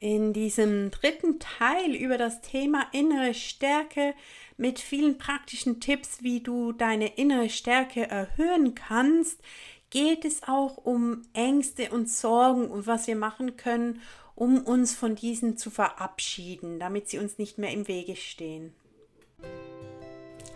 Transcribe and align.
In 0.00 0.32
diesem 0.32 0.92
dritten 0.92 1.40
Teil 1.40 1.92
über 1.92 2.18
das 2.18 2.40
Thema 2.40 2.86
innere 2.92 3.34
Stärke 3.34 4.14
mit 4.56 4.78
vielen 4.78 5.18
praktischen 5.18 5.80
Tipps, 5.80 6.22
wie 6.22 6.40
du 6.40 6.70
deine 6.70 7.16
innere 7.16 7.48
Stärke 7.48 8.08
erhöhen 8.08 8.76
kannst, 8.76 9.40
geht 9.90 10.24
es 10.24 10.42
auch 10.44 10.76
um 10.76 11.22
Ängste 11.32 11.90
und 11.90 12.08
Sorgen 12.08 12.68
und 12.70 12.86
was 12.86 13.08
wir 13.08 13.16
machen 13.16 13.56
können, 13.56 14.00
um 14.36 14.58
uns 14.58 14.94
von 14.94 15.16
diesen 15.16 15.56
zu 15.56 15.68
verabschieden, 15.68 16.78
damit 16.78 17.08
sie 17.08 17.18
uns 17.18 17.38
nicht 17.38 17.58
mehr 17.58 17.72
im 17.72 17.88
Wege 17.88 18.14
stehen. 18.14 18.72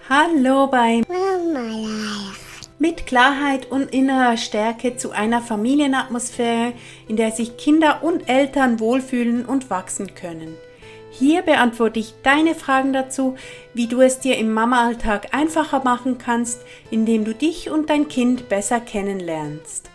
Hallo 0.09 0.69
bei 0.69 1.03
Mama 1.09 1.61
Life 1.61 2.52
mit 2.79 3.07
Klarheit 3.07 3.71
und 3.71 3.93
innerer 3.93 4.37
Stärke 4.37 4.97
zu 4.97 5.13
einer 5.13 5.41
Familienatmosphäre, 5.41 6.73
in 7.09 7.17
der 7.17 7.31
sich 7.31 7.57
Kinder 7.57 8.03
und 8.03 8.29
Eltern 8.29 8.81
wohlfühlen 8.81 9.45
und 9.45 9.71
wachsen 9.71 10.15
können. 10.15 10.57
Hier 11.11 11.43
beantworte 11.43 12.01
ich 12.01 12.15
deine 12.23 12.55
Fragen 12.55 12.93
dazu, 12.93 13.37
wie 13.75 13.87
du 13.87 14.01
es 14.01 14.19
dir 14.19 14.39
im 14.39 14.53
Mama-Alltag 14.53 15.35
einfacher 15.35 15.85
machen 15.85 16.17
kannst, 16.17 16.63
indem 16.91 17.25
du 17.25 17.35
dich 17.35 17.71
und 17.71 17.91
dein 17.91 18.09
Kind 18.09 18.49
besser 18.49 18.81
kennenlernst. 18.81 19.91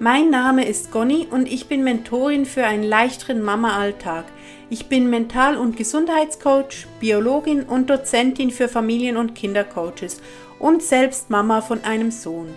Mein 0.00 0.30
Name 0.30 0.64
ist 0.64 0.90
Gonni 0.90 1.28
und 1.30 1.46
ich 1.46 1.66
bin 1.66 1.84
Mentorin 1.84 2.46
für 2.46 2.64
einen 2.64 2.82
leichteren 2.82 3.42
Mama-Alltag. 3.42 4.24
Ich 4.70 4.86
bin 4.86 5.08
Mental- 5.08 5.56
und 5.56 5.76
Gesundheitscoach, 5.76 6.86
Biologin 6.98 7.62
und 7.62 7.90
Dozentin 7.90 8.50
für 8.50 8.68
Familien- 8.68 9.18
und 9.18 9.34
Kindercoaches 9.34 10.20
und 10.58 10.82
selbst 10.82 11.30
Mama 11.30 11.60
von 11.60 11.82
einem 11.84 12.10
Sohn. 12.10 12.52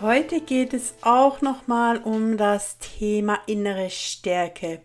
Heute 0.00 0.40
geht 0.40 0.74
es 0.74 0.94
auch 1.00 1.40
nochmal 1.40 1.98
um 1.98 2.36
das 2.36 2.78
Thema 2.78 3.38
innere 3.46 3.88
Stärke. 3.88 4.82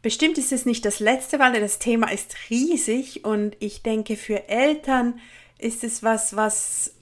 Bestimmt 0.00 0.38
ist 0.38 0.52
es 0.52 0.64
nicht 0.64 0.84
das 0.84 1.00
letzte, 1.00 1.40
weil 1.40 1.60
das 1.60 1.80
Thema 1.80 2.12
ist 2.12 2.36
riesig 2.50 3.24
und 3.24 3.56
ich 3.58 3.82
denke, 3.82 4.16
für 4.16 4.48
Eltern 4.48 5.20
ist 5.58 5.82
es 5.82 6.04
was, 6.04 6.36
was 6.36 6.94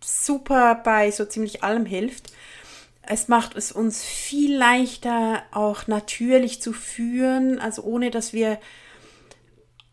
super 0.00 0.76
bei 0.76 1.10
so 1.10 1.26
ziemlich 1.26 1.62
allem 1.62 1.84
hilft. 1.84 2.32
Es 3.02 3.28
macht 3.28 3.56
es 3.56 3.70
uns 3.70 4.02
viel 4.02 4.56
leichter, 4.56 5.42
auch 5.50 5.86
natürlich 5.88 6.62
zu 6.62 6.72
führen, 6.72 7.58
also 7.58 7.82
ohne 7.82 8.10
dass 8.10 8.32
wir 8.32 8.58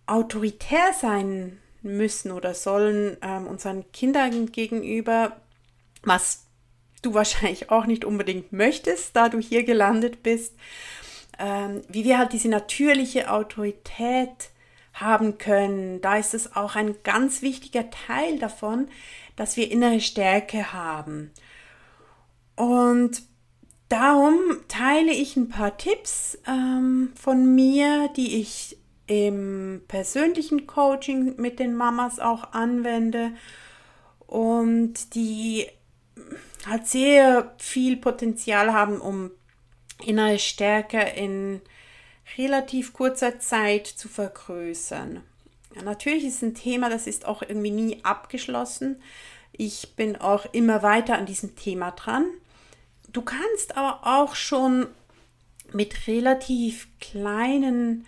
autoritär 0.05 0.93
sein 0.99 1.59
müssen 1.81 2.31
oder 2.31 2.53
sollen 2.53 3.17
ähm, 3.21 3.47
unseren 3.47 3.91
Kindern 3.91 4.51
gegenüber, 4.51 5.37
was 6.03 6.45
du 7.01 7.13
wahrscheinlich 7.13 7.71
auch 7.71 7.85
nicht 7.85 8.05
unbedingt 8.05 8.51
möchtest, 8.51 9.15
da 9.15 9.29
du 9.29 9.39
hier 9.39 9.63
gelandet 9.63 10.23
bist, 10.23 10.53
ähm, 11.37 11.81
wie 11.87 12.03
wir 12.03 12.17
halt 12.17 12.33
diese 12.33 12.49
natürliche 12.49 13.31
Autorität 13.31 14.49
haben 14.93 15.37
können. 15.37 16.01
Da 16.01 16.17
ist 16.17 16.33
es 16.33 16.55
auch 16.55 16.75
ein 16.75 16.95
ganz 17.03 17.41
wichtiger 17.41 17.89
Teil 17.89 18.39
davon, 18.39 18.89
dass 19.35 19.55
wir 19.55 19.71
innere 19.71 20.01
Stärke 20.01 20.73
haben. 20.73 21.31
Und 22.55 23.23
darum 23.87 24.35
teile 24.67 25.13
ich 25.13 25.37
ein 25.37 25.47
paar 25.47 25.77
Tipps 25.77 26.37
ähm, 26.45 27.13
von 27.15 27.55
mir, 27.55 28.09
die 28.17 28.41
ich 28.41 28.78
im 29.09 29.81
persönlichen 29.87 30.67
Coaching 30.67 31.33
mit 31.37 31.57
den 31.57 31.75
Mamas 31.75 32.19
auch 32.19 32.53
anwende 32.53 33.31
und 34.27 35.15
die 35.15 35.65
halt 36.67 36.85
sehr 36.85 37.55
viel 37.57 37.97
Potenzial 37.97 38.71
haben, 38.71 39.01
um 39.01 39.31
innere 40.05 40.37
Stärke 40.37 40.99
in 40.99 41.59
relativ 42.37 42.93
kurzer 42.93 43.39
Zeit 43.39 43.87
zu 43.87 44.07
vergrößern. 44.07 45.23
Ja, 45.75 45.81
natürlich 45.81 46.25
ist 46.25 46.43
ein 46.43 46.53
Thema, 46.53 46.91
das 46.91 47.07
ist 47.07 47.25
auch 47.25 47.41
irgendwie 47.41 47.71
nie 47.71 48.03
abgeschlossen. 48.03 49.01
Ich 49.51 49.95
bin 49.95 50.17
auch 50.17 50.45
immer 50.53 50.83
weiter 50.83 51.17
an 51.17 51.25
diesem 51.25 51.55
Thema 51.55 51.91
dran. 51.91 52.27
Du 53.11 53.23
kannst 53.23 53.75
aber 53.75 54.01
auch 54.03 54.35
schon 54.35 54.85
mit 55.73 56.05
relativ 56.07 56.87
kleinen 56.99 58.05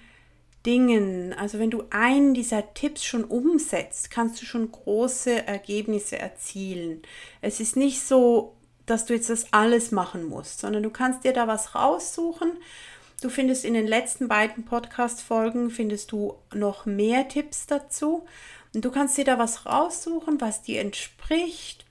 Dingen, 0.65 1.33
also 1.33 1.59
wenn 1.59 1.71
du 1.71 1.83
einen 1.89 2.33
dieser 2.33 2.73
Tipps 2.73 3.03
schon 3.03 3.23
umsetzt, 3.23 4.11
kannst 4.11 4.41
du 4.41 4.45
schon 4.45 4.71
große 4.71 5.47
Ergebnisse 5.47 6.19
erzielen. 6.19 7.01
Es 7.41 7.59
ist 7.59 7.75
nicht 7.75 8.01
so, 8.01 8.55
dass 8.85 9.05
du 9.05 9.13
jetzt 9.13 9.29
das 9.29 9.53
alles 9.53 9.91
machen 9.91 10.25
musst, 10.25 10.59
sondern 10.59 10.83
du 10.83 10.89
kannst 10.89 11.23
dir 11.23 11.33
da 11.33 11.47
was 11.47 11.75
raussuchen. 11.75 12.51
Du 13.21 13.29
findest 13.29 13.65
in 13.65 13.73
den 13.73 13.87
letzten 13.87 14.27
beiden 14.27 14.65
Podcast-Folgen 14.65 15.69
findest 15.69 16.11
du 16.11 16.35
noch 16.53 16.85
mehr 16.85 17.27
Tipps 17.27 17.67
dazu. 17.67 18.25
Und 18.73 18.85
du 18.85 18.91
kannst 18.91 19.17
dir 19.17 19.25
da 19.25 19.37
was 19.37 19.65
raussuchen, 19.65 20.39
was 20.41 20.61
dir 20.61 20.81
entspricht 20.81 21.85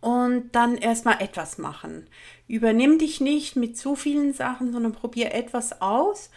und 0.00 0.50
dann 0.52 0.76
erstmal 0.76 1.20
etwas 1.20 1.58
machen. 1.58 2.08
Übernimm 2.48 2.98
dich 2.98 3.20
nicht 3.20 3.56
mit 3.56 3.76
zu 3.76 3.94
vielen 3.96 4.32
Sachen, 4.32 4.72
sondern 4.72 4.92
probier 4.92 5.34
etwas 5.34 5.80
aus 5.80 6.30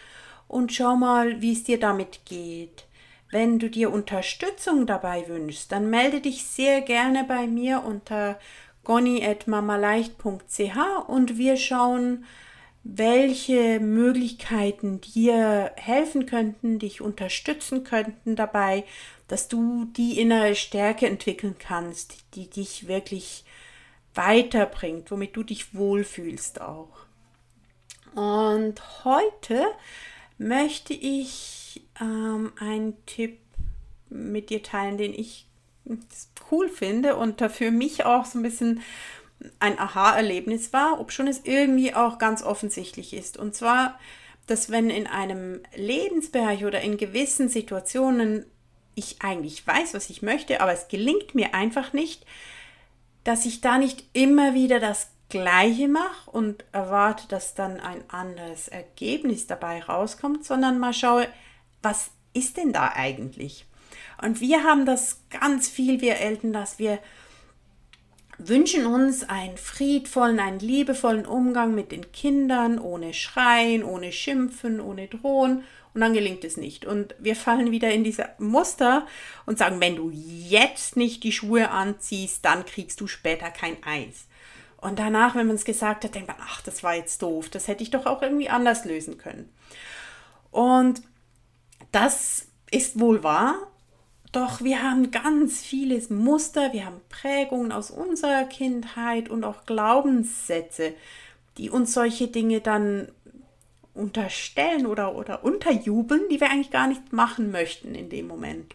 und 0.54 0.72
schau 0.72 0.94
mal, 0.94 1.42
wie 1.42 1.52
es 1.52 1.64
dir 1.64 1.80
damit 1.80 2.20
geht. 2.26 2.86
Wenn 3.32 3.58
du 3.58 3.68
dir 3.68 3.92
Unterstützung 3.92 4.86
dabei 4.86 5.26
wünschst, 5.26 5.72
dann 5.72 5.90
melde 5.90 6.20
dich 6.20 6.44
sehr 6.44 6.80
gerne 6.80 7.24
bei 7.24 7.48
mir 7.48 7.82
unter 7.84 8.38
gonni.mamaleicht.ch 8.84 10.76
und 11.08 11.38
wir 11.38 11.56
schauen, 11.56 12.24
welche 12.84 13.80
Möglichkeiten 13.80 15.00
dir 15.00 15.72
helfen 15.74 16.26
könnten, 16.26 16.78
dich 16.78 17.00
unterstützen 17.00 17.82
könnten 17.82 18.36
dabei, 18.36 18.84
dass 19.26 19.48
du 19.48 19.86
die 19.86 20.20
innere 20.20 20.54
Stärke 20.54 21.08
entwickeln 21.08 21.56
kannst, 21.58 22.14
die 22.36 22.48
dich 22.48 22.86
wirklich 22.86 23.44
weiterbringt, 24.14 25.10
womit 25.10 25.34
du 25.34 25.42
dich 25.42 25.74
wohlfühlst 25.74 26.60
auch. 26.60 27.06
Und 28.14 29.04
heute 29.04 29.66
möchte 30.38 30.94
ich 30.94 31.82
ähm, 32.00 32.52
einen 32.58 32.94
Tipp 33.06 33.38
mit 34.08 34.50
dir 34.50 34.62
teilen, 34.62 34.98
den 34.98 35.14
ich 35.14 35.46
cool 36.50 36.68
finde 36.68 37.16
und 37.16 37.40
da 37.40 37.48
für 37.48 37.70
mich 37.70 38.04
auch 38.04 38.24
so 38.24 38.38
ein 38.38 38.42
bisschen 38.42 38.80
ein 39.58 39.78
Aha-Erlebnis 39.78 40.72
war, 40.72 41.00
ob 41.00 41.12
schon 41.12 41.26
es 41.26 41.42
irgendwie 41.44 41.94
auch 41.94 42.18
ganz 42.18 42.42
offensichtlich 42.42 43.12
ist. 43.12 43.36
Und 43.36 43.54
zwar, 43.54 43.98
dass 44.46 44.70
wenn 44.70 44.90
in 44.90 45.06
einem 45.06 45.60
Lebensbereich 45.74 46.64
oder 46.64 46.80
in 46.80 46.96
gewissen 46.96 47.48
Situationen 47.48 48.46
ich 48.94 49.22
eigentlich 49.22 49.66
weiß, 49.66 49.92
was 49.94 50.08
ich 50.08 50.22
möchte, 50.22 50.60
aber 50.60 50.72
es 50.72 50.88
gelingt 50.88 51.34
mir 51.34 51.54
einfach 51.54 51.92
nicht, 51.92 52.24
dass 53.24 53.44
ich 53.44 53.60
da 53.60 53.78
nicht 53.78 54.04
immer 54.12 54.54
wieder 54.54 54.78
das 54.78 55.08
Gleiche 55.34 55.88
mache 55.88 56.30
und 56.30 56.64
erwarte, 56.70 57.26
dass 57.26 57.54
dann 57.54 57.80
ein 57.80 58.08
anderes 58.08 58.68
Ergebnis 58.68 59.48
dabei 59.48 59.82
rauskommt, 59.82 60.44
sondern 60.44 60.78
mal 60.78 60.92
schaue, 60.92 61.26
was 61.82 62.12
ist 62.34 62.56
denn 62.56 62.72
da 62.72 62.92
eigentlich? 62.94 63.66
Und 64.22 64.40
wir 64.40 64.62
haben 64.62 64.86
das 64.86 65.22
ganz 65.30 65.68
viel, 65.68 66.00
wir 66.00 66.18
Eltern, 66.18 66.52
dass 66.52 66.78
wir 66.78 67.00
wünschen 68.38 68.86
uns 68.86 69.28
einen 69.28 69.56
friedvollen, 69.56 70.38
einen 70.38 70.60
liebevollen 70.60 71.26
Umgang 71.26 71.74
mit 71.74 71.90
den 71.90 72.12
Kindern, 72.12 72.78
ohne 72.78 73.12
Schreien, 73.12 73.82
ohne 73.82 74.12
Schimpfen, 74.12 74.80
ohne 74.80 75.08
Drohen. 75.08 75.64
Und 75.94 76.00
dann 76.00 76.14
gelingt 76.14 76.44
es 76.44 76.56
nicht. 76.56 76.84
Und 76.84 77.16
wir 77.18 77.34
fallen 77.34 77.72
wieder 77.72 77.90
in 77.90 78.04
diese 78.04 78.28
Muster 78.38 79.04
und 79.46 79.58
sagen, 79.58 79.80
wenn 79.80 79.96
du 79.96 80.12
jetzt 80.12 80.96
nicht 80.96 81.24
die 81.24 81.32
Schuhe 81.32 81.70
anziehst, 81.70 82.44
dann 82.44 82.64
kriegst 82.64 83.00
du 83.00 83.08
später 83.08 83.50
kein 83.50 83.82
Eis. 83.82 84.28
Und 84.84 84.98
danach, 84.98 85.34
wenn 85.34 85.46
man 85.46 85.56
es 85.56 85.64
gesagt 85.64 86.04
hat, 86.04 86.14
denkt 86.14 86.28
man, 86.28 86.36
ach, 86.42 86.60
das 86.60 86.82
war 86.82 86.94
jetzt 86.94 87.22
doof, 87.22 87.48
das 87.48 87.68
hätte 87.68 87.82
ich 87.82 87.88
doch 87.88 88.04
auch 88.04 88.20
irgendwie 88.20 88.50
anders 88.50 88.84
lösen 88.84 89.16
können. 89.16 89.48
Und 90.50 91.00
das 91.90 92.48
ist 92.70 93.00
wohl 93.00 93.22
wahr, 93.22 93.56
doch 94.30 94.60
wir 94.60 94.82
haben 94.82 95.10
ganz 95.10 95.62
vieles 95.62 96.10
Muster, 96.10 96.74
wir 96.74 96.84
haben 96.84 97.00
Prägungen 97.08 97.72
aus 97.72 97.90
unserer 97.90 98.44
Kindheit 98.44 99.30
und 99.30 99.42
auch 99.42 99.64
Glaubenssätze, 99.64 100.92
die 101.56 101.70
uns 101.70 101.94
solche 101.94 102.28
Dinge 102.28 102.60
dann 102.60 103.08
unterstellen 103.94 104.84
oder, 104.84 105.14
oder 105.14 105.44
unterjubeln, 105.44 106.28
die 106.30 106.42
wir 106.42 106.50
eigentlich 106.50 106.72
gar 106.72 106.88
nicht 106.88 107.10
machen 107.10 107.50
möchten 107.50 107.94
in 107.94 108.10
dem 108.10 108.26
Moment. 108.26 108.74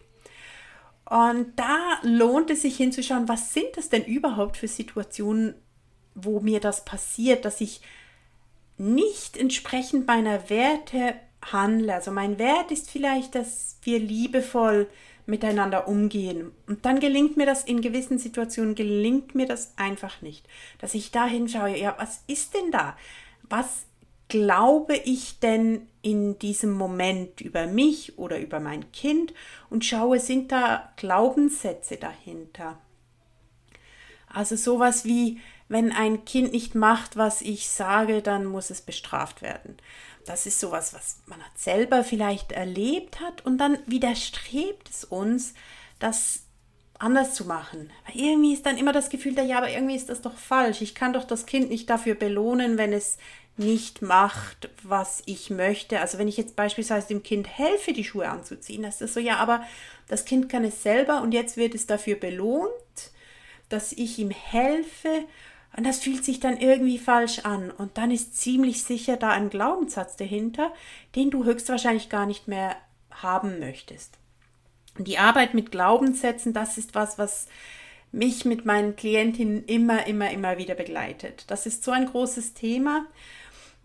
Und 1.06 1.54
da 1.56 2.00
lohnt 2.02 2.50
es 2.50 2.64
sich 2.64 2.78
hinzuschauen, 2.78 3.28
was 3.28 3.54
sind 3.54 3.68
das 3.76 3.90
denn 3.90 4.06
überhaupt 4.06 4.58
für 4.58 4.68
Situationen, 4.68 5.54
wo 6.24 6.40
mir 6.40 6.60
das 6.60 6.86
passiert, 6.86 7.46
dass 7.46 7.62
ich 7.62 7.82
nicht 8.78 9.38
entsprechend 9.38 10.08
meiner 10.08 10.50
Werte 10.50 11.16
handle. 11.42 11.94
Also 11.94 12.12
mein 12.12 12.40
Wert 12.40 12.72
ist 12.72 12.90
vielleicht, 12.90 13.36
dass 13.36 13.78
wir 13.84 14.00
liebevoll 14.00 14.88
miteinander 15.26 15.88
umgehen. 15.88 16.52
Und 16.68 16.86
dann 16.86 17.00
gelingt 17.00 17.38
mir 17.38 17.46
das 17.46 17.64
in 17.64 17.82
gewissen 17.82 18.18
Situationen, 18.18 18.76
gelingt 18.76 19.36
mir 19.36 19.46
das 19.46 19.74
einfach 19.78 20.22
nicht. 20.22 20.48
Dass 20.80 20.96
ich 20.96 21.12
da 21.12 21.26
hinschaue, 21.26 21.78
ja, 21.78 21.96
was 22.00 22.24
ist 22.28 22.56
denn 22.56 22.72
da? 22.72 22.98
Was 23.44 23.86
glaube 24.30 24.96
ich 24.96 25.40
denn 25.40 25.88
in 26.02 26.40
diesem 26.40 26.72
Moment 26.72 27.42
über 27.42 27.68
mich 27.68 28.18
oder 28.18 28.40
über 28.40 28.60
mein 28.60 28.92
Kind 28.92 29.34
und 29.70 29.84
schaue, 29.84 30.20
sind 30.20 30.52
da 30.52 30.94
Glaubenssätze 30.96 31.98
dahinter. 31.98 32.78
Also 34.28 34.56
sowas 34.56 35.04
wie, 35.06 35.40
wenn 35.70 35.92
ein 35.92 36.26
Kind 36.26 36.52
nicht 36.52 36.76
macht, 36.76 37.16
was 37.16 37.42
ich 37.42 37.70
sage, 37.70 38.22
dann 38.22 38.46
muss 38.46 38.70
es 38.70 38.82
bestraft 38.82 39.42
werden. 39.42 39.78
Das 40.26 40.46
ist 40.46 40.60
sowas, 40.60 40.94
was 40.94 41.22
man 41.28 41.40
selber 41.56 42.04
vielleicht 42.04 42.52
erlebt 42.52 43.20
hat 43.22 43.46
und 43.46 43.58
dann 43.58 43.78
widerstrebt 43.86 44.90
es 44.90 45.04
uns, 45.06 45.54
das 46.00 46.44
anders 46.98 47.34
zu 47.34 47.46
machen. 47.46 47.92
Weil 48.06 48.22
irgendwie 48.22 48.54
ist 48.54 48.66
dann 48.66 48.78
immer 48.78 48.92
das 48.92 49.10
Gefühl 49.10 49.34
da, 49.34 49.42
ja, 49.42 49.58
aber 49.58 49.70
irgendwie 49.70 49.96
ist 49.96 50.10
das 50.10 50.22
doch 50.22 50.38
falsch. 50.38 50.82
Ich 50.82 50.96
kann 50.96 51.14
doch 51.14 51.24
das 51.24 51.46
Kind 51.46 51.70
nicht 51.70 51.90
dafür 51.90 52.16
belohnen, 52.16 52.78
wenn 52.78 52.92
es 52.92 53.18
nicht 53.58 54.02
macht, 54.02 54.70
was 54.84 55.22
ich 55.26 55.50
möchte. 55.50 56.00
Also 56.00 56.18
wenn 56.18 56.28
ich 56.28 56.38
jetzt 56.38 56.56
beispielsweise 56.56 57.10
dem 57.10 57.24
Kind 57.24 57.48
helfe, 57.48 57.94
die 57.94 58.04
Schuhe 58.04 58.30
anzuziehen, 58.30 58.84
das 58.84 59.02
ist 59.02 59.14
so, 59.14 59.20
ja, 59.20 59.38
aber 59.38 59.64
das 60.08 60.26
Kind 60.26 60.50
kann 60.50 60.64
es 60.64 60.82
selber 60.82 61.22
und 61.22 61.34
jetzt 61.34 61.58
wird 61.58 61.76
es 61.76 61.86
dafür 61.86 62.16
belohnt, 62.16 62.72
dass 63.68 63.92
ich 63.92 64.18
ihm 64.18 64.32
helfe. 64.32 65.26
Und 65.76 65.86
das 65.86 66.00
fühlt 66.00 66.26
sich 66.26 66.40
dann 66.40 66.58
irgendwie 66.58 66.98
falsch 66.98 67.40
an. 67.40 67.72
Und 67.72 67.98
dann 67.98 68.12
ist 68.12 68.38
ziemlich 68.38 68.84
sicher 68.84 69.18
da 69.18 69.30
ein 69.30 69.50
Glaubenssatz 69.50 70.16
dahinter, 70.16 70.74
den 71.16 71.30
du 71.30 71.46
höchstwahrscheinlich 71.46 72.10
gar 72.10 72.26
nicht 72.26 72.48
mehr 72.48 72.76
haben 73.12 73.60
möchtest. 73.60 74.18
Die 74.98 75.18
Arbeit 75.18 75.54
mit 75.54 75.72
Glaubenssätzen, 75.72 76.54
das 76.54 76.78
ist 76.78 76.96
was, 76.96 77.18
was 77.18 77.48
mich 78.12 78.44
mit 78.46 78.66
meinen 78.66 78.96
Klientinnen 78.96 79.66
immer, 79.66 80.08
immer, 80.08 80.32
immer 80.32 80.58
wieder 80.58 80.76
begleitet. 80.76 81.46
Das 81.48 81.66
ist 81.66 81.84
so 81.84 81.92
ein 81.92 82.08
großes 82.08 82.54
Thema. 82.54 83.06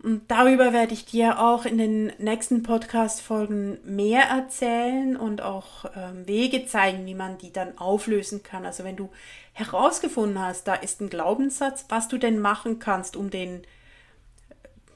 Und 0.05 0.29
darüber 0.29 0.71
werde 0.71 0.93
ich 0.93 1.05
dir 1.05 1.39
auch 1.39 1.65
in 1.65 1.79
den 1.79 2.13
nächsten 2.19 2.61
Podcast-Folgen 2.61 3.79
mehr 3.85 4.21
erzählen 4.25 5.17
und 5.17 5.41
auch 5.41 5.85
ähm, 5.95 6.27
Wege 6.27 6.67
zeigen, 6.67 7.07
wie 7.07 7.15
man 7.15 7.39
die 7.39 7.51
dann 7.51 7.79
auflösen 7.79 8.43
kann. 8.43 8.67
Also 8.67 8.83
wenn 8.83 8.97
du 8.97 9.09
herausgefunden 9.53 10.39
hast, 10.39 10.67
da 10.67 10.75
ist 10.75 11.01
ein 11.01 11.09
Glaubenssatz, 11.09 11.85
was 11.89 12.07
du 12.07 12.19
denn 12.19 12.37
machen 12.37 12.77
kannst, 12.77 13.15
um 13.15 13.31
den 13.31 13.63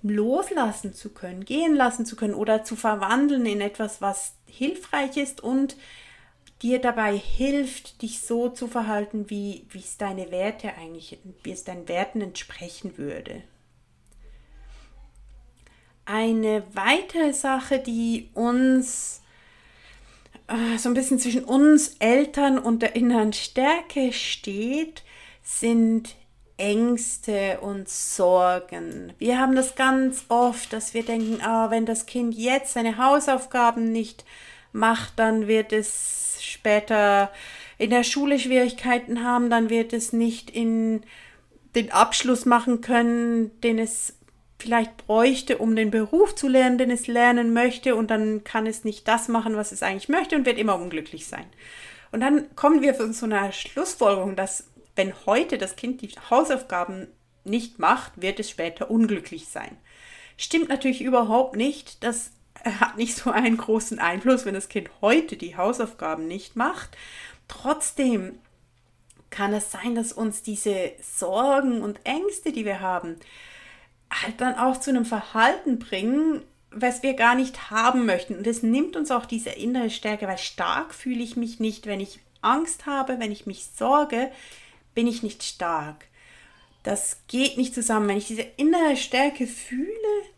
loslassen 0.04 0.94
zu 0.94 1.10
können, 1.10 1.44
gehen 1.44 1.76
lassen 1.76 2.06
zu 2.06 2.16
können 2.16 2.36
oder 2.36 2.64
zu 2.64 2.76
verwandeln 2.76 3.48
in 3.48 3.62
etwas, 3.62 4.04
was 4.04 4.36
hilfreich 4.46 5.18
ist 5.18 5.42
und 5.42 5.76
dir 6.62 6.78
dabei 6.78 7.18
hilft, 7.18 8.04
dich 8.04 8.22
so 8.22 8.48
zu 8.50 8.68
verhalten, 8.68 9.32
wie, 9.32 9.66
wie 9.72 9.80
es 9.80 9.98
deine 9.98 10.30
Werte 10.30 10.76
eigentlich, 10.76 11.18
wie 11.42 11.52
es 11.52 11.64
deinen 11.64 11.88
Werten 11.88 12.22
entsprechen 12.22 13.00
würde. 13.00 13.42
Eine 16.12 16.64
weitere 16.74 17.34
Sache, 17.34 17.78
die 17.78 18.30
uns 18.34 19.22
äh, 20.48 20.80
so 20.80 20.90
ein 20.90 20.96
bisschen 20.96 21.20
zwischen 21.20 21.44
uns 21.44 21.98
Eltern 22.00 22.58
und 22.58 22.82
der 22.82 22.96
inneren 22.96 23.32
Stärke 23.32 24.12
steht, 24.12 25.04
sind 25.44 26.16
Ängste 26.58 27.60
und 27.62 27.90
Sorgen. 27.90 29.14
Wir 29.20 29.40
haben 29.40 29.56
das 29.56 29.76
ganz 29.76 30.26
oft, 30.30 30.74
dass 30.74 30.96
wir 30.96 31.04
denken, 31.04 31.44
ah, 31.44 31.70
wenn 31.70 31.86
das 31.86 32.08
Kind 32.08 32.34
jetzt 32.34 32.74
seine 32.74 32.98
Hausaufgaben 32.98 33.92
nicht 33.92 34.26
macht, 34.72 35.14
dann 35.18 35.48
wird 35.48 35.74
es 35.74 36.40
später 36.42 37.32
in 37.78 37.92
der 37.92 38.04
Schule 38.04 38.40
Schwierigkeiten 38.40 39.24
haben, 39.24 39.52
dann 39.52 39.70
wird 39.70 39.94
es 39.94 40.12
nicht 40.12 40.50
in 40.50 41.04
den 41.76 41.92
Abschluss 41.92 42.48
machen 42.48 42.82
können, 42.82 43.62
den 43.62 43.78
es 43.78 44.16
vielleicht 44.60 44.98
bräuchte, 44.98 45.58
um 45.58 45.76
den 45.76 45.90
Beruf 45.90 46.36
zu 46.36 46.48
lernen, 46.48 46.78
den 46.78 46.92
es 46.92 47.08
lernen 47.08 47.54
möchte, 47.54 47.96
und 47.96 48.12
dann 48.12 48.44
kann 48.44 48.68
es 48.68 48.84
nicht 48.84 49.08
das 49.08 49.28
machen, 49.30 49.56
was 49.56 49.72
es 49.72 49.82
eigentlich 49.82 50.10
möchte 50.10 50.36
und 50.36 50.46
wird 50.46 50.58
immer 50.58 50.76
unglücklich 50.76 51.28
sein. 51.28 51.46
Und 52.12 52.20
dann 52.20 52.54
kommen 52.56 52.82
wir 52.82 52.94
zu 52.96 53.26
einer 53.26 53.52
Schlussfolgerung, 53.52 54.36
dass 54.36 54.66
wenn 54.96 55.14
heute 55.26 55.58
das 55.58 55.76
Kind 55.76 56.02
die 56.02 56.12
Hausaufgaben 56.30 57.08
nicht 57.46 57.80
macht, 57.80 58.22
wird 58.22 58.40
es 58.40 58.50
später 58.50 58.92
unglücklich 58.92 59.48
sein. 59.48 59.78
Stimmt 60.36 60.70
natürlich 60.70 61.02
überhaupt 61.02 61.56
nicht. 61.56 62.04
Das 62.04 62.32
hat 62.64 62.98
nicht 62.98 63.16
so 63.16 63.32
einen 63.32 63.58
großen 63.58 64.00
Einfluss, 64.00 64.46
wenn 64.46 64.56
das 64.56 64.68
Kind 64.68 64.90
heute 65.02 65.38
die 65.38 65.56
Hausaufgaben 65.56 66.28
nicht 66.28 66.56
macht. 66.56 66.98
Trotzdem 67.48 68.40
kann 69.30 69.54
es 69.54 69.72
sein, 69.72 69.96
dass 69.96 70.12
uns 70.12 70.42
diese 70.42 70.92
Sorgen 71.02 71.82
und 71.82 72.00
Ängste, 72.04 72.52
die 72.52 72.66
wir 72.66 72.82
haben, 72.82 73.18
halt 74.12 74.42
dann 74.42 74.56
auch 74.56 74.80
zu 74.80 74.90
einem 74.90 75.06
Verhalten 75.06 75.80
bringen, 75.80 76.42
was 76.72 77.04
wir 77.04 77.14
gar 77.14 77.36
nicht 77.36 77.72
haben 77.72 78.06
möchten. 78.06 78.36
Und 78.36 78.48
es 78.48 78.64
nimmt 78.64 78.96
uns 78.96 79.12
auch 79.12 79.26
diese 79.26 79.50
innere 79.50 79.90
Stärke, 79.90 80.28
weil 80.28 80.38
stark 80.38 80.94
fühle 80.94 81.24
ich 81.24 81.36
mich 81.36 81.60
nicht, 81.60 81.88
wenn 81.88 82.00
ich 82.00 82.20
Angst 82.42 82.86
habe, 82.86 83.20
wenn 83.20 83.32
ich 83.32 83.46
mich 83.46 83.66
sorge, 83.76 84.32
bin 84.94 85.08
ich 85.08 85.24
nicht 85.24 85.44
stark. 85.44 86.06
Das 86.84 87.18
geht 87.28 87.58
nicht 87.58 87.74
zusammen. 87.74 88.08
Wenn 88.08 88.18
ich 88.18 88.28
diese 88.28 88.46
innere 88.58 88.96
Stärke 88.96 89.48
fühle, 89.48 89.90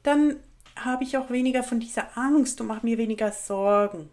dann 0.04 0.38
habe 0.76 1.04
ich 1.04 1.18
auch 1.18 1.30
weniger 1.30 1.64
von 1.64 1.80
dieser 1.80 2.18
Angst 2.18 2.60
und 2.60 2.68
mache 2.68 2.86
mir 2.86 2.98
weniger 2.98 3.32
Sorgen. 3.32 4.10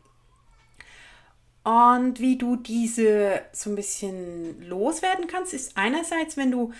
Und 1.64 2.20
wie 2.20 2.36
du 2.36 2.56
diese 2.56 3.42
so 3.52 3.70
ein 3.70 3.76
bisschen 3.76 4.62
loswerden 4.68 5.26
kannst, 5.26 5.52
ist 5.52 5.76
einerseits, 5.76 6.36
wenn 6.36 6.50
du 6.50 6.72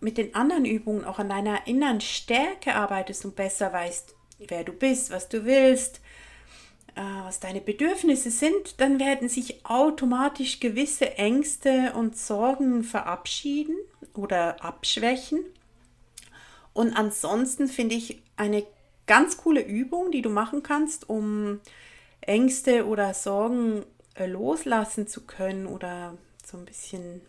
mit 0.00 0.18
den 0.18 0.34
anderen 0.34 0.64
Übungen 0.64 1.04
auch 1.04 1.18
an 1.18 1.28
deiner 1.28 1.66
inneren 1.66 2.00
Stärke 2.00 2.74
arbeitest 2.74 3.24
und 3.24 3.36
besser 3.36 3.72
weißt, 3.72 4.14
wer 4.48 4.64
du 4.64 4.72
bist, 4.72 5.10
was 5.10 5.28
du 5.28 5.44
willst, 5.44 6.00
äh, 6.94 7.00
was 7.24 7.40
deine 7.40 7.60
Bedürfnisse 7.60 8.30
sind, 8.30 8.80
dann 8.80 8.98
werden 8.98 9.28
sich 9.28 9.64
automatisch 9.64 10.60
gewisse 10.60 11.16
Ängste 11.16 11.92
und 11.94 12.16
Sorgen 12.16 12.84
verabschieden 12.84 13.76
oder 14.14 14.62
abschwächen. 14.62 15.44
Und 16.72 16.94
ansonsten 16.96 17.68
finde 17.68 17.94
ich 17.94 18.22
eine 18.36 18.64
ganz 19.06 19.36
coole 19.36 19.62
Übung, 19.62 20.10
die 20.10 20.22
du 20.22 20.30
machen 20.30 20.62
kannst, 20.62 21.08
um 21.08 21.60
Ängste 22.20 22.86
oder 22.86 23.14
Sorgen 23.14 23.84
äh, 24.14 24.26
loslassen 24.26 25.06
zu 25.06 25.22
können 25.22 25.66
oder 25.66 26.16
so 26.44 26.56
ein 26.56 26.64
bisschen 26.64 27.20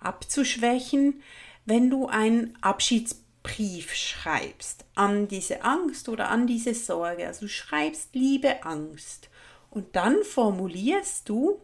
abzuschwächen, 0.00 1.22
wenn 1.64 1.90
du 1.90 2.06
einen 2.06 2.56
Abschiedsbrief 2.60 3.24
Brief 3.44 3.94
schreibst 3.94 4.86
an 4.94 5.28
diese 5.28 5.62
Angst 5.64 6.08
oder 6.08 6.30
an 6.30 6.46
diese 6.46 6.74
Sorge. 6.74 7.26
Also 7.26 7.42
du 7.42 7.48
schreibst 7.48 8.14
liebe 8.14 8.64
Angst 8.64 9.28
und 9.70 9.94
dann 9.94 10.24
formulierst 10.24 11.28
du, 11.28 11.60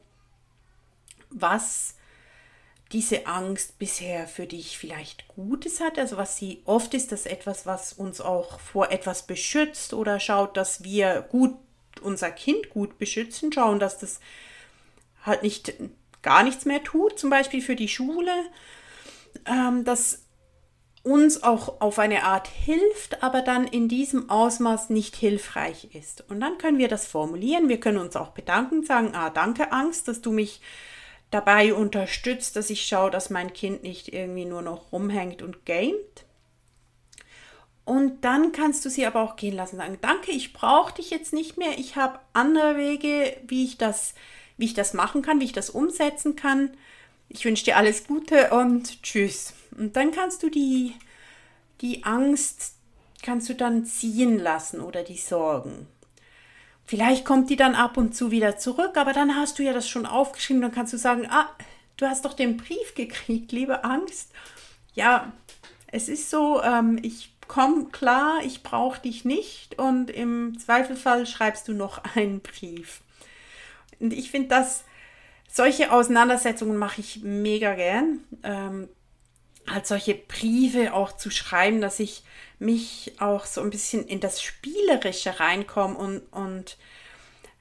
was 1.30 1.94
diese 2.92 3.26
Angst 3.26 3.78
bisher 3.78 4.28
für 4.28 4.46
dich 4.46 4.76
vielleicht 4.76 5.26
Gutes 5.28 5.80
hat. 5.80 5.98
Also 5.98 6.18
was 6.18 6.36
sie 6.36 6.60
oft 6.66 6.92
ist 6.92 7.12
das 7.12 7.24
etwas, 7.24 7.64
was 7.64 7.94
uns 7.94 8.20
auch 8.20 8.60
vor 8.60 8.92
etwas 8.92 9.26
beschützt 9.26 9.94
oder 9.94 10.20
schaut, 10.20 10.58
dass 10.58 10.84
wir 10.84 11.22
gut 11.22 11.56
unser 12.02 12.30
Kind 12.30 12.68
gut 12.68 12.98
beschützen, 12.98 13.52
schauen, 13.52 13.78
dass 13.78 13.98
das 13.98 14.20
halt 15.24 15.42
nicht 15.42 15.72
gar 16.20 16.42
nichts 16.42 16.66
mehr 16.66 16.84
tut, 16.84 17.18
zum 17.18 17.30
Beispiel 17.30 17.62
für 17.62 17.76
die 17.76 17.88
Schule. 17.88 18.32
Ähm, 19.46 19.84
das 19.84 20.26
uns 21.02 21.42
auch 21.42 21.80
auf 21.80 21.98
eine 21.98 22.24
Art 22.24 22.46
hilft, 22.46 23.22
aber 23.22 23.40
dann 23.40 23.66
in 23.66 23.88
diesem 23.88 24.28
Ausmaß 24.28 24.90
nicht 24.90 25.16
hilfreich 25.16 25.88
ist. 25.94 26.24
Und 26.28 26.40
dann 26.40 26.58
können 26.58 26.78
wir 26.78 26.88
das 26.88 27.06
formulieren. 27.06 27.68
Wir 27.68 27.80
können 27.80 27.98
uns 27.98 28.16
auch 28.16 28.30
bedanken, 28.30 28.84
sagen, 28.84 29.14
ah, 29.14 29.30
danke 29.30 29.72
Angst, 29.72 30.08
dass 30.08 30.20
du 30.20 30.30
mich 30.30 30.60
dabei 31.30 31.72
unterstützt, 31.72 32.56
dass 32.56 32.70
ich 32.70 32.86
schaue, 32.86 33.10
dass 33.10 33.30
mein 33.30 33.52
Kind 33.52 33.82
nicht 33.82 34.12
irgendwie 34.12 34.44
nur 34.44 34.62
noch 34.62 34.92
rumhängt 34.92 35.42
und 35.42 35.64
gamet. 35.64 36.26
Und 37.84 38.24
dann 38.24 38.52
kannst 38.52 38.84
du 38.84 38.90
sie 38.90 39.06
aber 39.06 39.22
auch 39.22 39.36
gehen 39.36 39.56
lassen, 39.56 39.78
sagen, 39.78 39.98
danke, 40.00 40.32
ich 40.32 40.52
brauche 40.52 40.94
dich 40.94 41.10
jetzt 41.10 41.32
nicht 41.32 41.56
mehr, 41.56 41.78
ich 41.78 41.96
habe 41.96 42.20
andere 42.34 42.76
Wege, 42.76 43.36
wie 43.46 43.64
ich 43.64 43.78
das, 43.78 44.14
wie 44.58 44.66
ich 44.66 44.74
das 44.74 44.92
machen 44.92 45.22
kann, 45.22 45.40
wie 45.40 45.46
ich 45.46 45.52
das 45.52 45.70
umsetzen 45.70 46.36
kann. 46.36 46.76
Ich 47.32 47.44
wünsche 47.44 47.64
dir 47.64 47.76
alles 47.76 48.08
Gute 48.08 48.50
und 48.50 49.04
tschüss. 49.04 49.54
Und 49.78 49.94
dann 49.94 50.10
kannst 50.10 50.42
du 50.42 50.50
die, 50.50 50.94
die 51.80 52.02
Angst, 52.02 52.74
kannst 53.22 53.48
du 53.48 53.54
dann 53.54 53.86
ziehen 53.86 54.36
lassen 54.36 54.80
oder 54.80 55.04
die 55.04 55.16
Sorgen. 55.16 55.86
Vielleicht 56.84 57.24
kommt 57.24 57.48
die 57.48 57.54
dann 57.54 57.76
ab 57.76 57.96
und 57.96 58.16
zu 58.16 58.32
wieder 58.32 58.58
zurück, 58.58 58.96
aber 58.96 59.12
dann 59.12 59.36
hast 59.36 59.60
du 59.60 59.62
ja 59.62 59.72
das 59.72 59.88
schon 59.88 60.06
aufgeschrieben, 60.06 60.60
dann 60.60 60.72
kannst 60.72 60.92
du 60.92 60.98
sagen, 60.98 61.28
ah, 61.30 61.48
du 61.98 62.06
hast 62.06 62.24
doch 62.24 62.34
den 62.34 62.56
Brief 62.56 62.96
gekriegt, 62.96 63.52
liebe 63.52 63.84
Angst. 63.84 64.32
Ja, 64.94 65.32
es 65.86 66.08
ist 66.08 66.30
so, 66.30 66.60
ähm, 66.64 66.98
ich 67.00 67.32
komme 67.46 67.86
klar, 67.86 68.40
ich 68.44 68.64
brauche 68.64 69.00
dich 69.02 69.24
nicht 69.24 69.78
und 69.78 70.10
im 70.10 70.58
Zweifelfall 70.58 71.26
schreibst 71.26 71.68
du 71.68 71.74
noch 71.74 72.02
einen 72.16 72.40
Brief. 72.40 73.02
Und 74.00 74.12
ich 74.12 74.32
finde 74.32 74.48
das, 74.48 74.82
solche 75.50 75.92
Auseinandersetzungen 75.92 76.76
mache 76.76 77.00
ich 77.00 77.22
mega 77.22 77.74
gern. 77.74 78.20
Ähm, 78.42 78.88
halt 79.68 79.86
solche 79.86 80.14
Briefe 80.14 80.94
auch 80.94 81.12
zu 81.12 81.30
schreiben, 81.30 81.80
dass 81.80 82.00
ich 82.00 82.24
mich 82.58 83.14
auch 83.20 83.44
so 83.44 83.60
ein 83.60 83.70
bisschen 83.70 84.06
in 84.06 84.20
das 84.20 84.42
Spielerische 84.42 85.40
reinkomme 85.40 85.96
und, 85.96 86.20
und 86.32 86.76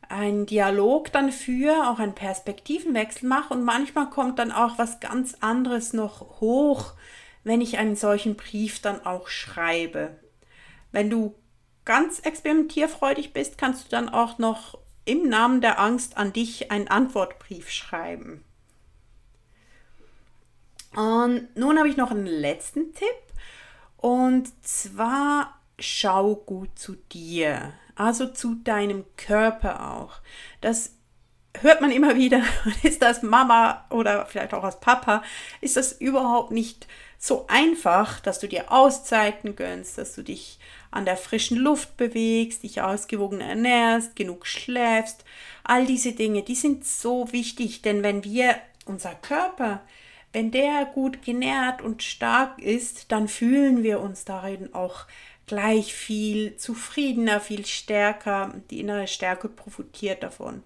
einen 0.08 0.46
Dialog 0.46 1.12
dann 1.12 1.32
führe, 1.32 1.90
auch 1.90 2.00
einen 2.00 2.16
Perspektivenwechsel 2.16 3.28
mache 3.28 3.54
und 3.54 3.64
manchmal 3.64 4.10
kommt 4.10 4.40
dann 4.40 4.52
auch 4.52 4.78
was 4.78 5.00
ganz 5.00 5.36
anderes 5.40 5.94
noch 5.94 6.42
hoch, 6.42 6.94
wenn 7.44 7.62
ich 7.62 7.78
einen 7.78 7.96
solchen 7.96 8.36
Brief 8.36 8.82
dann 8.82 9.06
auch 9.06 9.28
schreibe. 9.28 10.20
Wenn 10.92 11.10
du 11.10 11.36
ganz 11.86 12.20
experimentierfreudig 12.20 13.34
bist, 13.34 13.58
kannst 13.58 13.86
du 13.86 13.90
dann 13.90 14.10
auch 14.10 14.40
noch 14.40 14.80
im 15.06 15.28
Namen 15.30 15.62
der 15.62 15.80
Angst 15.80 16.18
an 16.18 16.34
dich 16.34 16.72
einen 16.72 16.88
Antwortbrief 16.88 17.70
schreiben. 17.70 18.44
Und 20.96 21.56
nun 21.56 21.78
habe 21.78 21.90
ich 21.90 21.98
noch 21.98 22.12
einen 22.12 22.26
letzten 22.26 22.94
Tipp. 22.94 23.08
Und 23.98 24.52
zwar 24.66 25.60
schau 25.78 26.36
gut 26.36 26.78
zu 26.78 26.96
dir, 27.12 27.74
also 27.96 28.28
zu 28.28 28.56
deinem 28.56 29.06
Körper 29.18 29.94
auch. 29.94 30.22
Das 30.62 30.99
hört 31.62 31.82
man 31.82 31.92
immer 31.92 32.16
wieder, 32.16 32.42
ist 32.84 33.02
das 33.02 33.24
Mama 33.24 33.86
oder 33.90 34.26
vielleicht 34.26 34.54
auch 34.54 34.64
als 34.64 34.80
Papa, 34.80 35.24
ist 35.62 35.78
das 35.78 35.94
überhaupt 35.94 36.52
nicht 36.52 36.88
so 37.18 37.46
einfach, 37.48 38.20
dass 38.20 38.40
du 38.40 38.48
dir 38.48 38.72
Auszeiten 38.72 39.56
gönnst, 39.56 39.98
dass 39.98 40.16
du 40.16 40.24
dich 40.24 40.60
an 40.92 41.06
der 41.06 41.18
frischen 41.18 41.58
Luft 41.58 41.98
bewegst, 41.98 42.64
dich 42.64 42.82
ausgewogen 42.82 43.42
ernährst, 43.42 44.16
genug 44.16 44.48
schläfst. 44.48 45.26
All 45.64 45.86
diese 45.86 46.14
Dinge, 46.14 46.44
die 46.44 46.56
sind 46.56 46.86
so 46.86 47.32
wichtig, 47.32 47.82
denn 47.82 48.04
wenn 48.04 48.24
wir 48.24 48.56
unser 48.86 49.14
Körper 49.16 49.82
wenn 50.32 50.52
der 50.52 50.86
gut 50.86 51.24
genährt 51.24 51.82
und 51.82 52.04
stark 52.04 52.60
ist, 52.60 53.12
dann 53.12 53.28
fühlen 53.28 53.84
wir 53.84 54.00
uns 54.00 54.26
darin 54.26 54.74
auch 54.74 55.06
gleich 55.48 55.94
viel 55.96 56.56
zufriedener, 56.58 57.42
viel 57.42 57.66
stärker. 57.66 58.54
Die 58.70 58.80
innere 58.80 59.08
Stärke 59.08 59.50
profitiert 59.50 60.22
davon. 60.22 60.64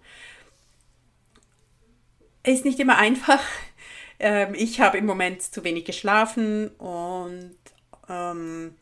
Ist 2.43 2.65
nicht 2.65 2.79
immer 2.79 2.97
einfach. 2.97 3.41
Ähm, 4.19 4.53
ich 4.53 4.79
habe 4.79 4.99
im 4.99 5.07
Moment 5.07 5.41
zu 5.41 5.63
wenig 5.63 5.85
geschlafen 5.85 6.69
und 6.77 7.55
ähm, 8.07 8.75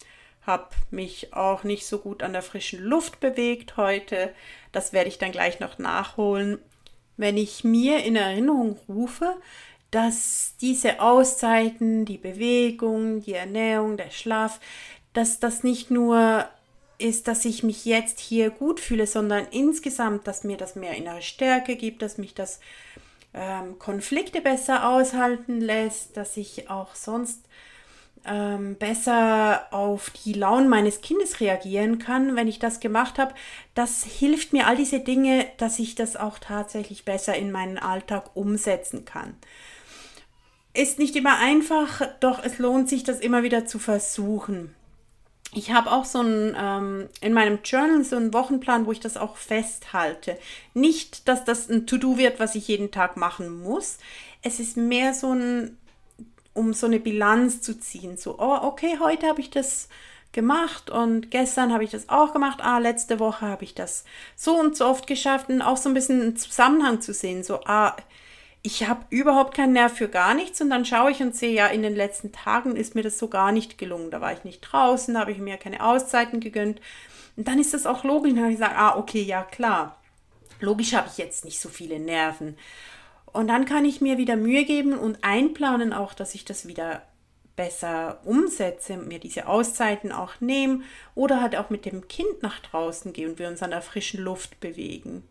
habe 0.46 0.68
mich 0.92 1.34
auch 1.34 1.64
nicht 1.64 1.88
so 1.88 2.00
gut 2.00 2.22
an 2.22 2.34
der 2.34 2.42
frischen 2.42 2.84
Luft 2.84 3.22
bewegt 3.22 3.78
heute. 3.78 4.36
Das 4.74 4.92
werde 4.92 5.08
ich 5.08 5.20
dann 5.20 5.32
gleich 5.32 5.60
noch 5.62 5.80
nachholen. 5.80 6.60
Wenn 7.16 7.38
ich 7.38 7.64
mir 7.64 8.04
in 8.04 8.18
Erinnerung 8.18 8.78
rufe, 8.90 9.38
dass 9.90 10.56
diese 10.60 11.00
Auszeiten, 11.00 12.06
die 12.06 12.18
Bewegung, 12.18 13.22
die 13.22 13.34
Ernährung, 13.34 13.96
der 13.96 14.12
Schlaf, 14.12 14.60
dass 15.14 15.40
das 15.40 15.64
nicht 15.64 15.90
nur 15.90 16.46
ist, 16.98 17.28
dass 17.28 17.46
ich 17.46 17.64
mich 17.64 17.86
jetzt 17.86 18.20
hier 18.20 18.50
gut 18.50 18.80
fühle, 18.80 19.08
sondern 19.08 19.48
insgesamt, 19.52 20.28
dass 20.28 20.44
mir 20.44 20.58
das 20.58 20.76
mehr 20.76 20.96
innere 20.96 21.22
Stärke 21.22 21.78
gibt, 21.78 22.02
dass 22.02 22.18
mich 22.18 22.36
das 22.36 22.60
ähm, 23.34 23.80
Konflikte 23.80 24.42
besser 24.42 24.88
aushalten 24.88 25.62
lässt, 25.62 26.18
dass 26.18 26.38
ich 26.38 26.70
auch 26.70 26.96
sonst 26.96 27.46
ähm, 28.26 28.76
besser 28.76 29.68
auf 29.72 30.10
die 30.10 30.34
Launen 30.34 30.70
meines 30.70 31.02
Kindes 31.02 31.40
reagieren 31.40 31.98
kann, 32.00 32.36
wenn 32.36 32.48
ich 32.48 32.60
das 32.60 32.80
gemacht 32.80 33.18
habe. 33.18 33.34
Das 33.74 34.04
hilft 34.04 34.54
mir 34.54 34.68
all 34.68 34.76
diese 34.76 35.00
Dinge, 35.00 35.48
dass 35.58 35.80
ich 35.80 35.96
das 35.96 36.16
auch 36.16 36.40
tatsächlich 36.40 37.06
besser 37.06 37.36
in 37.36 37.52
meinen 37.52 37.78
Alltag 37.78 38.36
umsetzen 38.36 39.06
kann. 39.06 39.36
Ist 40.74 41.00
nicht 41.00 41.16
immer 41.16 41.38
einfach, 41.40 42.02
doch 42.20 42.44
es 42.44 42.60
lohnt 42.60 42.90
sich, 42.90 43.04
das 43.04 43.20
immer 43.20 43.44
wieder 43.44 43.66
zu 43.66 43.80
versuchen. 43.80 44.74
Ich 45.54 45.72
habe 45.72 45.92
auch 45.92 46.06
so 46.06 46.22
ein, 46.22 46.56
ähm, 46.58 47.10
in 47.20 47.34
meinem 47.34 47.60
Journal 47.64 48.06
so 48.06 48.16
einen 48.16 48.34
Wochenplan, 48.34 48.86
wo 48.86 48.92
ich 48.94 49.02
das 49.02 49.18
auch 49.18 49.36
festhalte. 49.36 50.38
Nicht, 50.74 51.28
dass 51.28 51.44
das 51.44 51.70
ein 51.70 51.86
To-Do 51.88 52.18
wird, 52.18 52.40
was 52.40 52.56
ich 52.56 52.70
jeden 52.70 52.92
Tag 52.92 53.18
machen 53.18 53.62
muss. 53.62 53.98
Es 54.42 54.60
ist 54.62 54.78
mehr 54.78 55.14
so 55.14 55.34
ein, 55.34 55.78
um 56.54 56.74
so 56.74 56.86
eine 56.88 57.00
Bilanz 57.00 57.62
zu 57.62 57.78
ziehen. 57.78 58.16
So, 58.16 58.40
oh, 58.40 58.60
okay, 58.62 58.98
heute 59.02 59.28
habe 59.28 59.42
ich 59.42 59.50
das 59.50 59.90
gemacht 60.32 60.90
und 60.90 61.32
gestern 61.32 61.74
habe 61.74 61.84
ich 61.84 61.92
das 61.92 62.08
auch 62.08 62.32
gemacht. 62.32 62.60
Ah, 62.62 62.78
letzte 62.78 63.20
Woche 63.20 63.46
habe 63.46 63.66
ich 63.66 63.76
das 63.76 64.06
so 64.38 64.58
und 64.58 64.78
so 64.78 64.86
oft 64.86 65.06
geschafft 65.06 65.50
und 65.50 65.62
auch 65.62 65.78
so 65.78 65.90
ein 65.90 65.94
bisschen 65.94 66.22
einen 66.22 66.38
Zusammenhang 66.38 67.02
zu 67.02 67.14
sehen. 67.14 67.44
So, 67.44 67.60
ah, 67.66 67.96
ich 68.64 68.88
habe 68.88 69.06
überhaupt 69.10 69.56
keinen 69.56 69.74
Nerv 69.74 69.94
für 69.98 70.08
gar 70.08 70.36
nichts 70.36 70.62
und 70.62 70.70
dann 70.70 70.86
schaue 70.86 71.12
ich 71.12 71.22
und 71.22 71.36
sehe, 71.36 71.54
ja, 71.54 71.68
in 71.68 71.82
den 71.82 71.96
letzten 71.96 72.32
Tagen 72.32 72.76
ist 72.76 72.94
mir 72.94 73.02
das 73.02 73.18
so 73.18 73.28
gar 73.28 73.52
nicht 73.52 73.78
gelungen. 73.78 74.12
Da 74.12 74.22
war 74.22 74.34
ich 74.34 74.44
nicht 74.44 74.62
draußen, 74.62 75.14
da 75.16 75.22
habe 75.22 75.32
ich 75.32 75.40
mir 75.40 75.58
keine 75.58 75.84
Auszeiten 75.84 76.40
gegönnt. 76.40 76.80
Und 77.38 77.48
dann 77.48 77.60
ist 77.60 77.74
das 77.74 77.88
auch 77.88 78.04
logisch. 78.04 78.34
Dann 78.34 78.44
habe 78.44 78.52
ich 78.52 78.60
gesagt, 78.60 78.78
ah, 78.78 78.98
okay, 78.98 79.22
ja, 79.24 79.44
klar. 79.44 79.98
Logisch 80.60 80.94
habe 80.94 81.08
ich 81.12 81.18
jetzt 81.18 81.44
nicht 81.44 81.60
so 81.60 81.70
viele 81.70 82.00
Nerven. 82.00 82.56
Und 83.26 83.48
dann 83.48 83.66
kann 83.66 83.84
ich 83.84 84.00
mir 84.00 84.20
wieder 84.20 84.36
Mühe 84.36 84.64
geben 84.64 84.94
und 84.94 85.24
einplanen 85.24 85.92
auch, 85.92 86.14
dass 86.14 86.36
ich 86.36 86.46
das 86.46 86.68
wieder 86.68 87.02
besser 87.56 88.20
umsetze, 88.26 88.98
mir 88.98 89.20
diese 89.20 89.48
Auszeiten 89.48 90.12
auch 90.12 90.40
nehme 90.40 90.82
oder 91.16 91.42
halt 91.42 91.56
auch 91.56 91.70
mit 91.70 91.86
dem 91.86 92.08
Kind 92.08 92.44
nach 92.44 92.60
draußen 92.60 93.12
gehe 93.12 93.28
und 93.28 93.40
wir 93.40 93.48
uns 93.48 93.64
an 93.64 93.72
der 93.72 93.82
frischen 93.82 94.22
Luft 94.22 94.60
bewegen 94.60 95.24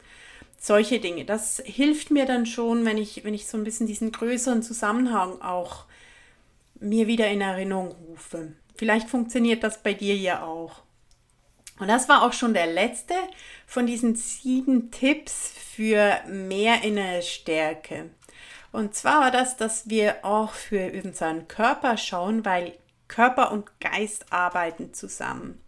solche 0.60 1.00
Dinge. 1.00 1.24
Das 1.24 1.60
hilft 1.64 2.10
mir 2.10 2.26
dann 2.26 2.46
schon, 2.46 2.84
wenn 2.84 2.98
ich, 2.98 3.24
wenn 3.24 3.34
ich 3.34 3.48
so 3.48 3.56
ein 3.56 3.64
bisschen 3.64 3.86
diesen 3.86 4.12
größeren 4.12 4.62
Zusammenhang 4.62 5.40
auch 5.40 5.86
mir 6.78 7.06
wieder 7.06 7.28
in 7.28 7.40
Erinnerung 7.40 7.92
rufe. 8.08 8.52
Vielleicht 8.76 9.08
funktioniert 9.08 9.64
das 9.64 9.82
bei 9.82 9.94
dir 9.94 10.14
ja 10.14 10.44
auch. 10.44 10.82
Und 11.78 11.88
das 11.88 12.10
war 12.10 12.22
auch 12.22 12.34
schon 12.34 12.52
der 12.52 12.66
letzte 12.66 13.14
von 13.66 13.86
diesen 13.86 14.14
sieben 14.14 14.90
Tipps 14.90 15.50
für 15.74 16.20
mehr 16.28 16.84
innere 16.84 17.22
Stärke. 17.22 18.10
Und 18.70 18.94
zwar 18.94 19.20
war 19.20 19.30
das, 19.30 19.56
dass 19.56 19.88
wir 19.88 20.24
auch 20.24 20.52
für 20.52 20.92
unseren 21.02 21.48
Körper 21.48 21.96
schauen, 21.96 22.44
weil 22.44 22.74
Körper 23.08 23.50
und 23.50 23.80
Geist 23.80 24.26
arbeiten 24.30 24.92
zusammen. 24.92 25.60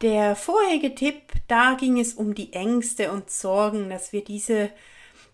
Der 0.00 0.36
vorherige 0.36 0.94
Tipp, 0.94 1.32
da 1.48 1.74
ging 1.74 1.98
es 1.98 2.14
um 2.14 2.34
die 2.34 2.52
Ängste 2.52 3.10
und 3.10 3.30
Sorgen, 3.30 3.90
dass 3.90 4.12
wir 4.12 4.22
diese 4.22 4.70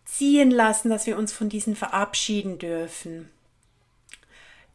ziehen 0.07 0.51
lassen, 0.51 0.89
dass 0.89 1.07
wir 1.07 1.19
uns 1.19 1.33
von 1.33 1.51
diesen 1.51 1.77
verabschieden 1.77 2.59
dürfen. 2.59 3.31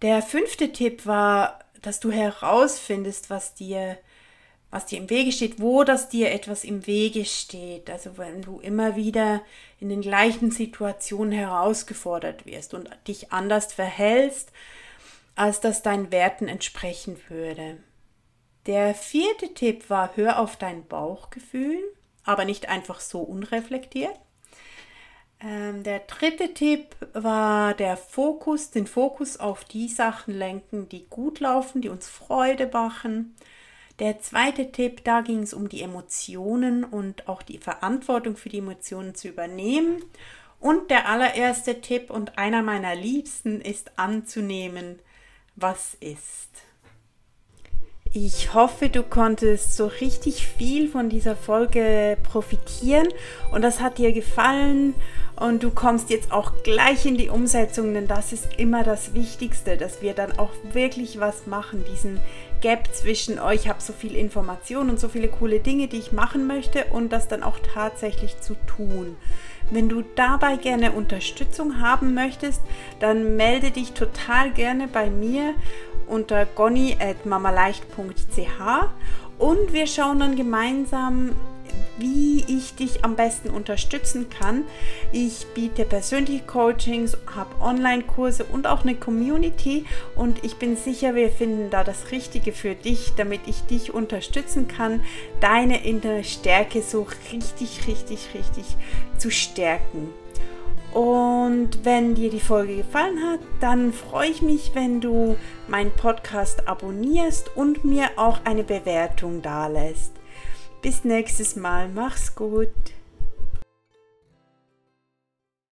Der 0.01 0.21
fünfte 0.21 0.71
Tipp 0.71 1.05
war, 1.05 1.59
dass 1.81 1.99
du 1.99 2.11
herausfindest, 2.11 3.29
was 3.31 3.55
dir, 3.55 3.97
was 4.69 4.85
dir 4.85 4.99
im 4.99 5.09
Wege 5.09 5.31
steht, 5.31 5.59
wo 5.59 5.83
das 5.83 6.07
dir 6.07 6.31
etwas 6.31 6.63
im 6.63 6.85
Wege 6.85 7.25
steht. 7.25 7.89
Also 7.89 8.17
wenn 8.17 8.43
du 8.43 8.59
immer 8.59 8.95
wieder 8.95 9.41
in 9.79 9.89
den 9.89 10.01
gleichen 10.01 10.51
Situationen 10.51 11.31
herausgefordert 11.31 12.45
wirst 12.45 12.75
und 12.75 12.89
dich 13.07 13.31
anders 13.31 13.73
verhältst, 13.73 14.51
als 15.35 15.61
das 15.61 15.81
deinen 15.81 16.11
Werten 16.11 16.47
entsprechen 16.47 17.17
würde. 17.27 17.77
Der 18.69 18.93
vierte 18.93 19.55
Tipp 19.55 19.89
war, 19.89 20.15
hör 20.15 20.37
auf 20.37 20.55
dein 20.55 20.85
Bauchgefühl, 20.85 21.79
aber 22.23 22.45
nicht 22.45 22.69
einfach 22.69 22.99
so 22.99 23.21
unreflektiert. 23.21 24.13
Ähm, 25.39 25.81
der 25.81 26.01
dritte 26.01 26.53
Tipp 26.53 26.95
war 27.13 27.73
der 27.73 27.97
Fokus, 27.97 28.69
den 28.69 28.85
Fokus 28.85 29.37
auf 29.37 29.65
die 29.65 29.87
Sachen 29.87 30.35
lenken, 30.35 30.87
die 30.87 31.07
gut 31.07 31.39
laufen, 31.39 31.81
die 31.81 31.89
uns 31.89 32.07
Freude 32.07 32.69
machen. 32.71 33.35
Der 33.97 34.19
zweite 34.19 34.71
Tipp, 34.71 35.03
da 35.03 35.21
ging 35.21 35.41
es 35.41 35.55
um 35.55 35.67
die 35.67 35.81
Emotionen 35.81 36.83
und 36.83 37.27
auch 37.27 37.41
die 37.41 37.57
Verantwortung 37.57 38.37
für 38.37 38.49
die 38.49 38.59
Emotionen 38.59 39.15
zu 39.15 39.29
übernehmen. 39.29 40.03
Und 40.59 40.91
der 40.91 41.09
allererste 41.09 41.81
Tipp 41.81 42.11
und 42.11 42.37
einer 42.37 42.61
meiner 42.61 42.93
liebsten 42.93 43.61
ist 43.61 43.97
anzunehmen, 43.97 44.99
was 45.55 45.95
ist. 45.95 46.68
Ich 48.11 48.55
hoffe, 48.55 48.89
du 48.89 49.03
konntest 49.03 49.77
so 49.77 49.85
richtig 49.85 50.47
viel 50.47 50.89
von 50.89 51.09
dieser 51.09 51.35
Folge 51.35 52.17
profitieren 52.23 53.07
und 53.51 53.61
das 53.61 53.81
hat 53.81 53.99
dir 53.99 54.13
gefallen 54.13 54.95
und 55.35 55.61
du 55.61 55.69
kommst 55.69 56.09
jetzt 56.09 56.31
auch 56.31 56.63
gleich 56.63 57.05
in 57.05 57.17
die 57.17 57.29
Umsetzung, 57.29 57.93
denn 57.93 58.07
das 58.07 58.33
ist 58.33 58.47
immer 58.57 58.83
das 58.83 59.13
Wichtigste, 59.13 59.77
dass 59.77 60.01
wir 60.01 60.13
dann 60.13 60.39
auch 60.39 60.49
wirklich 60.73 61.19
was 61.19 61.45
machen, 61.45 61.85
diesen 61.93 62.19
Gap 62.61 62.93
zwischen 62.93 63.39
euch, 63.39 63.61
ich 63.61 63.69
habe 63.69 63.79
so 63.79 63.93
viel 63.93 64.15
Information 64.15 64.89
und 64.89 64.99
so 64.99 65.07
viele 65.07 65.27
coole 65.27 65.59
Dinge, 65.59 65.87
die 65.87 65.99
ich 65.99 66.11
machen 66.11 66.47
möchte 66.47 66.85
und 66.85 67.13
das 67.13 67.27
dann 67.27 67.43
auch 67.43 67.59
tatsächlich 67.75 68.41
zu 68.41 68.55
tun. 68.65 69.17
Wenn 69.71 69.87
du 69.87 70.03
dabei 70.15 70.55
gerne 70.55 70.93
Unterstützung 70.93 71.79
haben 71.79 72.15
möchtest, 72.15 72.61
dann 72.99 73.35
melde 73.35 73.69
dich 73.69 73.91
total 73.91 74.51
gerne 74.51 74.87
bei 74.87 75.11
mir 75.11 75.53
unter 76.09 76.45
gonni.mamaleicht.ch 76.45 78.87
und 79.37 79.73
wir 79.73 79.87
schauen 79.87 80.19
dann 80.19 80.35
gemeinsam 80.35 81.35
wie 81.99 82.43
ich 82.47 82.75
dich 82.75 83.03
am 83.03 83.15
besten 83.15 83.49
unterstützen 83.49 84.29
kann. 84.29 84.63
Ich 85.11 85.45
biete 85.53 85.85
persönliche 85.85 86.45
Coachings, 86.45 87.17
habe 87.35 87.61
Online-Kurse 87.61 88.45
und 88.45 88.67
auch 88.67 88.83
eine 88.83 88.95
Community 88.95 89.85
und 90.15 90.43
ich 90.43 90.55
bin 90.55 90.77
sicher, 90.77 91.15
wir 91.15 91.29
finden 91.29 91.69
da 91.69 91.83
das 91.83 92.11
Richtige 92.11 92.53
für 92.53 92.75
dich, 92.75 93.13
damit 93.17 93.41
ich 93.47 93.61
dich 93.63 93.93
unterstützen 93.93 94.67
kann, 94.67 95.03
deine 95.41 95.85
innere 95.85 96.23
Stärke 96.23 96.81
so 96.81 97.07
richtig, 97.31 97.87
richtig, 97.87 98.29
richtig 98.33 98.65
zu 99.17 99.29
stärken. 99.29 100.09
Und 100.93 101.83
wenn 101.83 102.15
dir 102.15 102.29
die 102.29 102.39
Folge 102.39 102.77
gefallen 102.77 103.21
hat, 103.23 103.39
dann 103.59 103.93
freue 103.93 104.29
ich 104.29 104.41
mich, 104.41 104.71
wenn 104.73 105.01
du 105.01 105.37
meinen 105.67 105.91
Podcast 105.91 106.67
abonnierst 106.67 107.55
und 107.55 107.85
mir 107.85 108.09
auch 108.15 108.39
eine 108.43 108.63
Bewertung 108.63 109.41
dalässt. 109.41 110.13
Bis 110.81 111.03
nächstes 111.03 111.55
Mal, 111.55 111.89
mach's 111.89 112.35
gut. 112.35 112.69